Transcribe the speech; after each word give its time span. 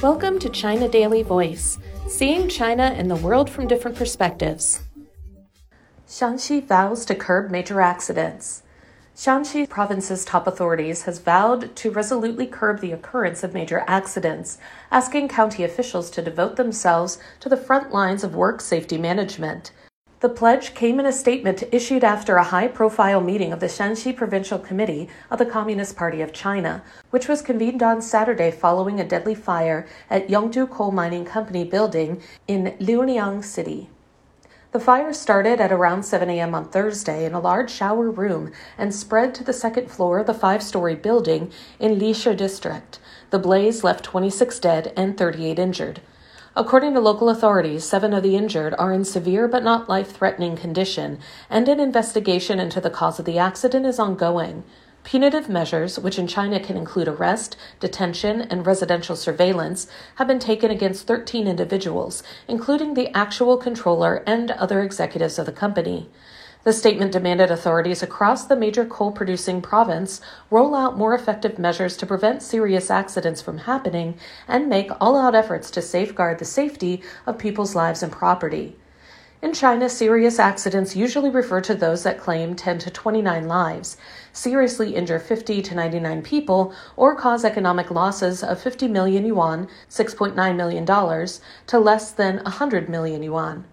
Welcome 0.00 0.38
to 0.38 0.48
China 0.48 0.88
Daily 0.88 1.24
Voice, 1.24 1.76
seeing 2.06 2.48
China 2.48 2.84
and 2.84 3.10
the 3.10 3.16
world 3.16 3.50
from 3.50 3.66
different 3.66 3.96
perspectives. 3.96 4.82
Shanxi 6.06 6.64
vows 6.64 7.04
to 7.06 7.16
curb 7.16 7.50
major 7.50 7.80
accidents. 7.80 8.62
Shanxi 9.16 9.68
province's 9.68 10.24
top 10.24 10.46
authorities 10.46 11.02
has 11.02 11.18
vowed 11.18 11.74
to 11.74 11.90
resolutely 11.90 12.46
curb 12.46 12.78
the 12.78 12.92
occurrence 12.92 13.42
of 13.42 13.54
major 13.54 13.82
accidents, 13.88 14.58
asking 14.92 15.26
county 15.26 15.64
officials 15.64 16.10
to 16.10 16.22
devote 16.22 16.54
themselves 16.54 17.18
to 17.40 17.48
the 17.48 17.56
front 17.56 17.90
lines 17.90 18.22
of 18.22 18.36
work 18.36 18.60
safety 18.60 18.98
management. 18.98 19.72
The 20.20 20.28
pledge 20.28 20.74
came 20.74 20.98
in 20.98 21.06
a 21.06 21.12
statement 21.12 21.62
issued 21.70 22.02
after 22.02 22.36
a 22.38 22.42
high 22.42 22.66
profile 22.66 23.20
meeting 23.20 23.52
of 23.52 23.60
the 23.60 23.68
Shanxi 23.68 24.16
Provincial 24.16 24.58
Committee 24.58 25.08
of 25.30 25.38
the 25.38 25.46
Communist 25.46 25.96
Party 25.96 26.20
of 26.20 26.32
China, 26.32 26.82
which 27.10 27.28
was 27.28 27.40
convened 27.40 27.84
on 27.84 28.02
Saturday 28.02 28.50
following 28.50 28.98
a 28.98 29.06
deadly 29.06 29.36
fire 29.36 29.86
at 30.10 30.26
Yongju 30.26 30.70
Coal 30.70 30.90
Mining 30.90 31.24
Company 31.24 31.62
building 31.62 32.20
in 32.48 32.76
Lyuliang 32.80 33.44
City. 33.44 33.90
The 34.72 34.80
fire 34.80 35.12
started 35.12 35.60
at 35.60 35.70
around 35.70 36.02
7 36.02 36.28
a.m. 36.28 36.52
on 36.52 36.68
Thursday 36.68 37.24
in 37.24 37.32
a 37.32 37.40
large 37.40 37.70
shower 37.70 38.10
room 38.10 38.50
and 38.76 38.92
spread 38.92 39.36
to 39.36 39.44
the 39.44 39.52
second 39.52 39.88
floor 39.88 40.18
of 40.18 40.26
the 40.26 40.34
five 40.34 40.64
story 40.64 40.96
building 40.96 41.52
in 41.78 41.96
Lishi 41.96 42.36
district. 42.36 42.98
The 43.30 43.38
blaze 43.38 43.84
left 43.84 44.04
26 44.04 44.58
dead 44.58 44.92
and 44.96 45.16
38 45.16 45.60
injured. 45.60 46.00
According 46.56 46.94
to 46.94 47.00
local 47.00 47.28
authorities, 47.28 47.84
seven 47.84 48.12
of 48.12 48.22
the 48.22 48.36
injured 48.36 48.74
are 48.78 48.92
in 48.92 49.04
severe 49.04 49.46
but 49.46 49.62
not 49.62 49.88
life 49.88 50.12
threatening 50.12 50.56
condition, 50.56 51.18
and 51.50 51.68
an 51.68 51.78
investigation 51.78 52.58
into 52.58 52.80
the 52.80 52.90
cause 52.90 53.18
of 53.18 53.24
the 53.24 53.38
accident 53.38 53.86
is 53.86 53.98
ongoing. 53.98 54.64
Punitive 55.04 55.48
measures, 55.48 55.98
which 55.98 56.18
in 56.18 56.26
China 56.26 56.58
can 56.58 56.76
include 56.76 57.08
arrest, 57.08 57.56
detention, 57.80 58.42
and 58.42 58.66
residential 58.66 59.16
surveillance, 59.16 59.86
have 60.16 60.26
been 60.26 60.38
taken 60.38 60.70
against 60.70 61.06
13 61.06 61.46
individuals, 61.46 62.22
including 62.46 62.94
the 62.94 63.14
actual 63.16 63.56
controller 63.56 64.22
and 64.26 64.50
other 64.50 64.82
executives 64.82 65.38
of 65.38 65.46
the 65.46 65.52
company. 65.52 66.10
The 66.64 66.72
statement 66.72 67.12
demanded 67.12 67.50
authorities 67.50 68.02
across 68.02 68.44
the 68.44 68.56
major 68.56 68.84
coal 68.84 69.12
producing 69.12 69.62
province 69.62 70.20
roll 70.50 70.74
out 70.74 70.98
more 70.98 71.14
effective 71.14 71.58
measures 71.58 71.96
to 71.98 72.06
prevent 72.06 72.42
serious 72.42 72.90
accidents 72.90 73.40
from 73.40 73.58
happening 73.58 74.18
and 74.48 74.68
make 74.68 74.90
all 75.00 75.16
out 75.16 75.36
efforts 75.36 75.70
to 75.70 75.80
safeguard 75.80 76.38
the 76.38 76.44
safety 76.44 77.00
of 77.26 77.38
people's 77.38 77.76
lives 77.76 78.02
and 78.02 78.10
property. 78.10 78.76
In 79.40 79.52
China, 79.52 79.88
serious 79.88 80.40
accidents 80.40 80.96
usually 80.96 81.30
refer 81.30 81.60
to 81.60 81.76
those 81.76 82.02
that 82.02 82.18
claim 82.18 82.56
10 82.56 82.80
to 82.80 82.90
29 82.90 83.46
lives, 83.46 83.96
seriously 84.32 84.96
injure 84.96 85.20
50 85.20 85.62
to 85.62 85.74
99 85.76 86.22
people, 86.22 86.74
or 86.96 87.14
cause 87.14 87.44
economic 87.44 87.88
losses 87.92 88.42
of 88.42 88.60
50 88.60 88.88
million 88.88 89.24
yuan, 89.24 89.68
$6.9 89.88 90.56
million, 90.56 90.84
to 91.68 91.78
less 91.78 92.10
than 92.10 92.38
100 92.38 92.88
million 92.88 93.22
yuan. 93.22 93.64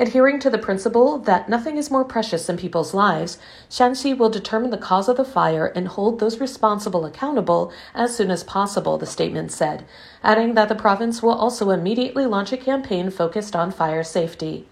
Adhering 0.00 0.38
to 0.38 0.48
the 0.48 0.58
principle 0.58 1.18
that 1.18 1.48
nothing 1.48 1.76
is 1.76 1.90
more 1.90 2.04
precious 2.04 2.46
than 2.46 2.56
people's 2.56 2.94
lives, 2.94 3.36
Shanxi 3.68 4.16
will 4.16 4.30
determine 4.30 4.70
the 4.70 4.78
cause 4.78 5.08
of 5.08 5.16
the 5.16 5.24
fire 5.24 5.66
and 5.66 5.88
hold 5.88 6.20
those 6.20 6.38
responsible 6.38 7.04
accountable 7.04 7.72
as 7.96 8.16
soon 8.16 8.30
as 8.30 8.44
possible, 8.44 8.96
the 8.96 9.06
statement 9.06 9.50
said, 9.50 9.84
adding 10.22 10.54
that 10.54 10.68
the 10.68 10.76
province 10.76 11.20
will 11.20 11.32
also 11.32 11.70
immediately 11.70 12.26
launch 12.26 12.52
a 12.52 12.56
campaign 12.56 13.10
focused 13.10 13.56
on 13.56 13.72
fire 13.72 14.04
safety. 14.04 14.68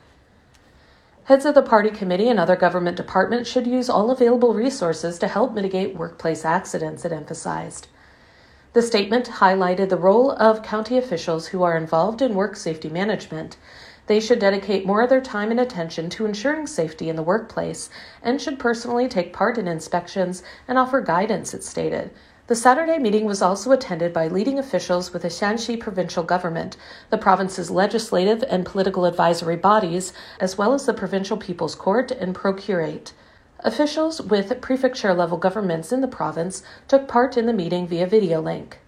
Heads 1.25 1.45
of 1.45 1.57
the 1.57 1.63
party 1.63 1.91
committee 1.91 2.29
and 2.29 2.39
other 2.39 2.55
government 2.55 2.97
departments 2.97 3.51
should 3.51 3.67
use 3.67 3.91
all 3.91 4.13
available 4.13 4.55
resources 4.55 5.19
to 5.19 5.27
help 5.27 5.53
mitigate 5.53 5.97
workplace 5.97 6.45
accidents, 6.45 7.05
it 7.05 7.11
emphasized. 7.11 7.89
The 8.75 8.83
statement 8.83 9.27
highlighted 9.27 9.89
the 9.89 9.97
role 9.97 10.31
of 10.31 10.63
county 10.63 10.99
officials 10.99 11.49
who 11.49 11.65
are 11.65 11.77
involved 11.77 12.23
in 12.23 12.35
work 12.37 12.55
safety 12.55 12.89
management 12.89 13.57
they 14.07 14.21
should 14.21 14.39
dedicate 14.39 14.87
more 14.87 15.03
of 15.03 15.11
their 15.11 15.21
time 15.21 15.51
and 15.51 15.61
attention 15.61 16.09
to 16.11 16.27
ensuring 16.27 16.67
safety 16.67 17.09
in 17.09 17.17
the 17.17 17.23
workplace 17.23 17.91
and 18.23 18.41
should 18.41 18.59
personally 18.59 19.09
take 19.09 19.33
part 19.33 19.59
in 19.59 19.67
inspections 19.69 20.43
and 20.69 20.79
offer 20.79 21.01
guidance, 21.01 21.55
it 21.55 21.65
stated. 21.65 22.11
The 22.47 22.55
Saturday 22.55 22.99
meeting 22.99 23.25
was 23.25 23.43
also 23.43 23.73
attended 23.73 24.13
by 24.13 24.29
leading 24.29 24.57
officials 24.57 25.13
with 25.13 25.23
the 25.23 25.29
Shanxi 25.29 25.81
provincial 25.81 26.23
government, 26.23 26.77
the 27.11 27.19
province's 27.19 27.73
legislative 27.73 28.45
and 28.49 28.65
political 28.65 29.05
advisory 29.05 29.57
bodies, 29.57 30.13
as 30.39 30.57
well 30.57 30.73
as 30.73 30.87
the 30.87 30.95
provincial 30.95 31.37
people's 31.37 31.75
court 31.75 32.13
and 32.13 32.37
procuratorate. 32.37 33.13
Officials 33.61 34.23
with 34.23 34.61
prefecture 34.61 35.13
level 35.13 35.39
governments 35.39 35.91
in 35.91 36.03
the 36.03 36.07
province 36.07 36.63
took 36.87 37.09
part 37.09 37.37
in 37.37 37.47
the 37.47 37.53
meeting 37.53 37.89
via 37.89 38.07
video 38.07 38.41
link. 38.41 38.79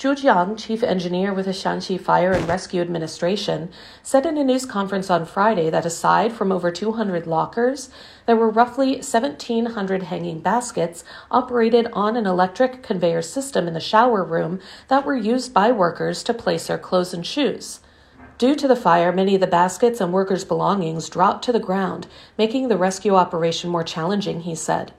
Zhu 0.00 0.16
Jiang, 0.16 0.56
chief 0.56 0.82
engineer 0.82 1.34
with 1.34 1.44
the 1.44 1.52
Shanxi 1.52 2.00
Fire 2.00 2.32
and 2.32 2.48
Rescue 2.48 2.80
Administration, 2.80 3.68
said 4.02 4.24
in 4.24 4.38
a 4.38 4.44
news 4.44 4.64
conference 4.64 5.10
on 5.10 5.26
Friday 5.26 5.68
that 5.68 5.84
aside 5.84 6.32
from 6.32 6.50
over 6.50 6.70
200 6.70 7.26
lockers, 7.26 7.90
there 8.24 8.34
were 8.34 8.48
roughly 8.48 8.94
1,700 8.94 10.04
hanging 10.04 10.40
baskets 10.40 11.04
operated 11.30 11.86
on 11.92 12.16
an 12.16 12.24
electric 12.24 12.82
conveyor 12.82 13.20
system 13.20 13.68
in 13.68 13.74
the 13.74 13.78
shower 13.78 14.24
room 14.24 14.58
that 14.88 15.04
were 15.04 15.14
used 15.14 15.52
by 15.52 15.70
workers 15.70 16.22
to 16.22 16.32
place 16.32 16.68
their 16.68 16.78
clothes 16.78 17.12
and 17.12 17.26
shoes. 17.26 17.80
Due 18.38 18.54
to 18.54 18.66
the 18.66 18.74
fire, 18.74 19.12
many 19.12 19.34
of 19.34 19.42
the 19.42 19.46
baskets 19.46 20.00
and 20.00 20.14
workers' 20.14 20.46
belongings 20.46 21.10
dropped 21.10 21.44
to 21.44 21.52
the 21.52 21.60
ground, 21.60 22.06
making 22.38 22.68
the 22.68 22.78
rescue 22.78 23.16
operation 23.16 23.68
more 23.68 23.84
challenging, 23.84 24.40
he 24.40 24.54
said. 24.54 24.94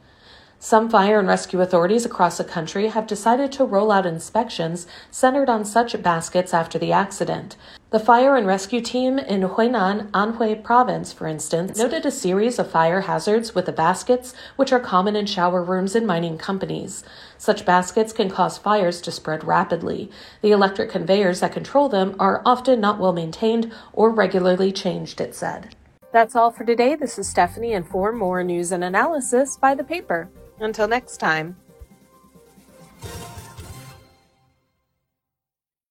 Some 0.64 0.92
fire 0.92 1.18
and 1.18 1.28
rescue 1.28 1.60
authorities 1.60 2.06
across 2.06 2.38
the 2.38 2.44
country 2.44 2.90
have 2.90 3.08
decided 3.08 3.52
to 3.54 3.66
roll 3.66 3.92
out 3.92 4.06
inspections 4.06 4.86
centered 5.10 5.50
on 5.50 5.66
such 5.66 6.00
baskets 6.04 6.54
after 6.54 6.78
the 6.78 6.92
accident. 6.92 7.58
The 7.90 8.00
fire 8.00 8.36
and 8.36 8.46
rescue 8.46 8.80
team 8.80 9.18
in 9.18 9.42
Huainan, 9.42 10.12
Anhui 10.12 10.64
province, 10.64 11.12
for 11.12 11.26
instance, 11.26 11.80
noted 11.80 12.06
a 12.06 12.12
series 12.12 12.60
of 12.60 12.70
fire 12.70 13.02
hazards 13.02 13.56
with 13.56 13.66
the 13.66 13.72
baskets, 13.72 14.36
which 14.56 14.72
are 14.72 14.80
common 14.80 15.16
in 15.16 15.26
shower 15.26 15.64
rooms 15.64 15.96
in 15.96 16.06
mining 16.06 16.38
companies. 16.38 17.04
Such 17.40 17.66
baskets 17.66 18.14
can 18.14 18.30
cause 18.30 18.60
fires 18.60 19.02
to 19.02 19.12
spread 19.12 19.44
rapidly. 19.44 20.12
The 20.44 20.52
electric 20.52 20.92
conveyors 20.92 21.40
that 21.40 21.54
control 21.54 21.90
them 21.90 22.16
are 22.20 22.44
often 22.46 22.80
not 22.80 23.00
well 23.00 23.14
maintained 23.14 23.74
or 23.94 24.12
regularly 24.12 24.72
changed, 24.72 25.22
it 25.22 25.34
said. 25.34 25.76
That's 26.14 26.36
all 26.36 26.52
for 26.52 26.66
today. 26.66 26.94
This 26.94 27.18
is 27.18 27.28
Stephanie, 27.28 27.74
and 27.74 27.88
for 27.88 28.12
more 28.12 28.44
news 28.44 28.72
and 28.72 28.84
analysis, 28.84 29.58
buy 29.58 29.74
the 29.74 29.84
paper. 29.84 30.30
Until 30.62 30.88
next 30.88 31.18
time. 31.18 31.58